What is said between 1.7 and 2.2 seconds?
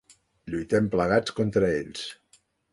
ells.